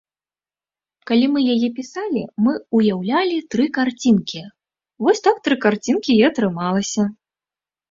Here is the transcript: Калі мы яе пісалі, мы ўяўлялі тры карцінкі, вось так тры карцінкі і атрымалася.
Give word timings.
Калі 1.09 1.27
мы 1.33 1.39
яе 1.55 1.69
пісалі, 1.79 2.23
мы 2.45 2.53
ўяўлялі 2.79 3.37
тры 3.53 3.69
карцінкі, 3.77 4.43
вось 5.05 5.23
так 5.31 5.35
тры 5.51 5.55
карцінкі 5.69 6.11
і 6.19 6.27
атрымалася. 6.33 7.09